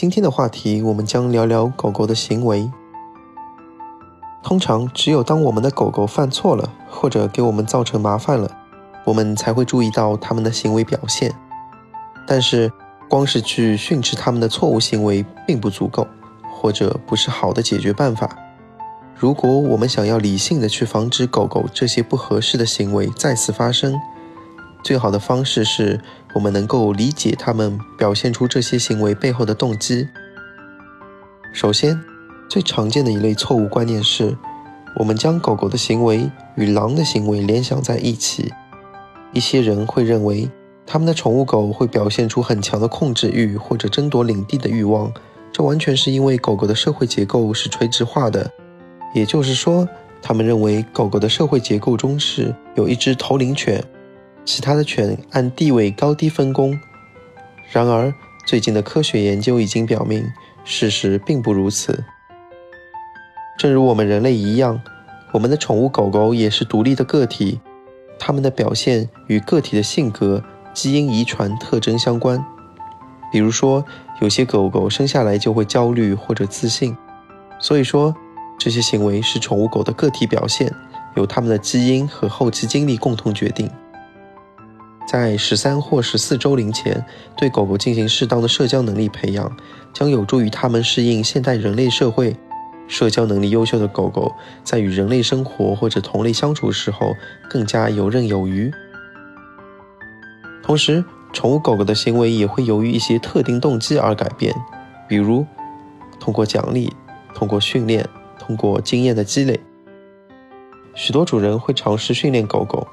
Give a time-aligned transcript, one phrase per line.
[0.00, 2.70] 今天的话题，我们将聊聊狗狗的行为。
[4.42, 8.50] 通常，只有当我们的狗狗犯错了，或者给我们造成麻烦了，
[9.04, 11.30] 我们才会注意到它们的行为表现。
[12.26, 12.72] 但是，
[13.10, 16.06] 光是去训斥它们的错误行为并不足够，
[16.50, 18.34] 或者不是好的解决办法。
[19.14, 24.00] 如果我们想要理性的去防止狗狗这些不合适的行为再次发生，
[24.82, 26.00] 最好的方式是
[26.34, 30.08] 我们能够理解它们表现出这些行为背后的动机。
[31.52, 32.00] 首先，
[32.48, 34.36] 最常见的一类错误观念是，
[34.96, 38.52] 我们将狗狗的行为与狼的行为联想在一起。
[39.32, 40.50] 一些人会认为，
[40.86, 45.12] 他们的宠物狗会表现出很强的控制欲或者争夺领地的欲望，
[45.52, 48.50] 这完全是因为狗狗的社会结构是垂直化的。
[49.14, 49.88] 也就是说，
[50.22, 53.82] 他们认为狗狗的社会结构中是有一只头领犬，
[54.44, 56.78] 其他的犬按地位高低分工。
[57.70, 58.12] 然而，
[58.46, 60.24] 最近的科学研究已经表明，
[60.64, 62.04] 事实并不如此。
[63.58, 64.80] 正如我们人类一样，
[65.32, 67.60] 我们的宠物狗狗也是独立的个体，
[68.18, 72.44] 它们的表现与个体的性格、基因遗传特征相关。
[73.30, 73.84] 比如说，
[74.20, 76.96] 有些狗狗生下来就会焦虑或者自信，
[77.58, 78.14] 所以说。
[78.62, 80.70] 这些行为是宠物狗的个体表现，
[81.14, 83.70] 由它们的基因和后期经历共同决定。
[85.06, 87.04] 在十三或十四周龄前，
[87.36, 89.56] 对狗狗进行适当的社交能力培养，
[89.92, 92.36] 将有助于它们适应现代人类社会。
[92.86, 94.34] 社交能力优秀的狗狗
[94.64, 97.14] 在与人类生活或者同类相处时候
[97.48, 98.70] 更加游刃有余。
[100.62, 104.54] 同时，宠物狗狗的行为也会由于一些特定动机而改变，
[105.08, 105.46] 比如
[106.18, 106.92] 通过奖励，
[107.34, 108.08] 通过训练。
[108.42, 109.60] 通过经验的积累，
[110.96, 112.88] 许多主人会尝试训练狗狗，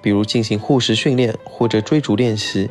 [0.00, 2.70] 比如进行护食训练或者追逐练习。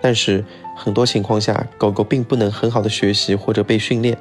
[0.00, 0.44] 但是
[0.76, 4.16] 很多情况下，狗狗并不能很好的学习或者被训练，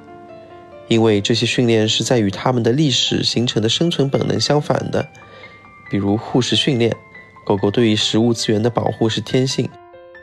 [0.88, 5.08] 因为这些训练是在与它们的历史形成的生存本能相反的。
[5.90, 6.96] 比如护食训练，
[7.46, 9.70] 狗狗对于食物资源的保护是天性，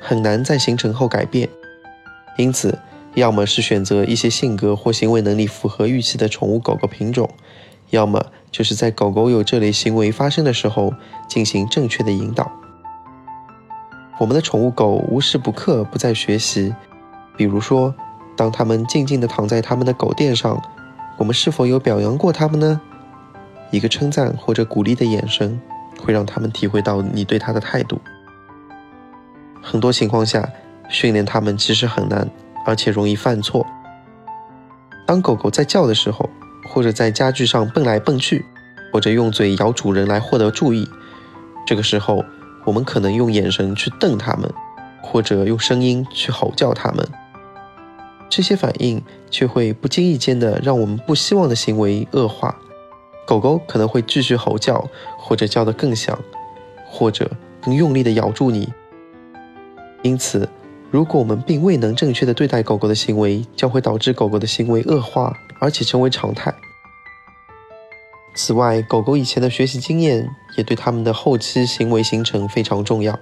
[0.01, 1.49] 很难在形成后改变。
[2.37, 2.79] 因此。
[3.15, 7.29] 要么是选择一些性格或行为能力符合预期的宠物狗狗品种，
[7.93, 10.93] 要么就是在狗狗有这类行为发生的时候
[11.29, 12.51] 进行正确的引导。
[14.19, 16.75] 我们的宠物狗无时不刻不在学习，
[17.37, 17.95] 比如说，
[18.37, 20.63] 当它们静静地躺在它们的狗垫上，
[21.17, 22.81] 我们是否有表扬过它们呢？
[23.71, 25.61] 一个称赞或者鼓励的眼神，
[26.01, 28.01] 会让它们体会到你对它的态度。
[29.63, 30.49] 很多情况下，
[30.89, 32.29] 训练它们其实很难。
[32.65, 33.67] 而且容易犯错。
[35.05, 36.31] 当狗狗在叫的时候，
[36.73, 38.47] 或者在家具上蹦来蹦去，
[38.91, 40.89] 或者用嘴咬主人来获得注意，
[41.67, 42.25] 这个时候
[42.65, 44.51] 我们可能用眼神去瞪它们，
[45.03, 47.07] 或者用声音去吼叫它们。
[48.31, 52.59] 这些反应却会不经意间的让我们不希望的行为恶化。
[53.27, 54.89] 狗狗可能会继续吼叫，
[55.19, 56.19] 或者叫得更响，
[56.87, 57.31] 或者
[57.61, 58.73] 更用力的咬住你。
[60.01, 60.49] 因此。
[60.91, 66.53] 如果我们并未能正确的对待狗狗的行为，将会导致狗狗的行为恶化，而且成为常态。
[68.35, 73.17] 此外，狗狗以前的学习经验也对它们的后期行为形成非常重要。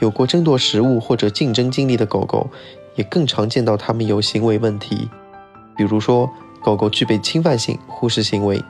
[0.00, 2.48] 有过争夺食物或者竞争经历的狗狗，
[2.94, 5.10] 也更常见到它们有行为问题，
[5.76, 6.30] 比如说
[6.62, 8.64] 狗狗具备侵犯性忽视行为。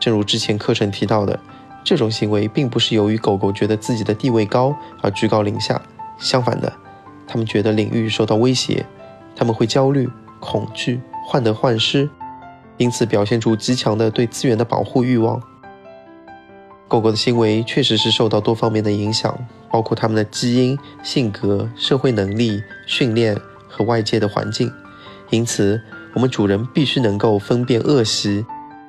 [0.00, 1.38] 正如之前课程提到的，
[1.84, 5.82] 这种行为并不是由于狗狗觉得自己的地位高而居高临下，
[6.16, 6.72] 相反的。
[7.26, 8.86] 他们觉得领域受到威胁，
[9.36, 10.08] 他们会焦虑、
[10.40, 12.08] 恐惧、患得患失，
[12.78, 15.40] 因此表现出极强的对资源的保护欲望。
[16.88, 19.38] 狗狗的行为确实是受到多方面的影响，
[19.70, 23.36] 包括它们的基因、性格、社会能力、训练
[23.68, 24.72] 和外界的环境。
[25.28, 25.78] 因此，
[26.14, 28.46] 我们主人必须能够分辨恶习，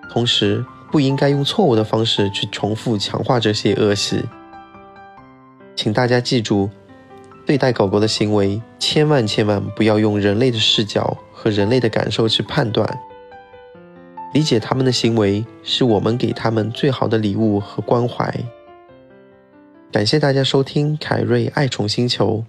[0.10, 4.24] 同时不应该用错误的方式去重复强化这些恶习。
[5.76, 6.70] 请大家记住。
[7.46, 12.88] 对待狗狗的行为，千万千万不要用人类的视角和人类的感受去判断。
[14.32, 18.32] 理解他们的行为，是我们给他们最好的礼物和关怀。
[19.92, 22.44] 感谢大家收听凯瑞爱宠星球。